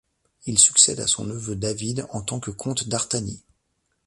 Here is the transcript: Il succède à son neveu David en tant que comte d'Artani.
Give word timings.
Il 0.47 0.57
succède 0.57 0.99
à 0.99 1.05
son 1.05 1.25
neveu 1.25 1.55
David 1.55 2.07
en 2.09 2.23
tant 2.23 2.39
que 2.39 2.49
comte 2.49 2.87
d'Artani. 2.87 3.43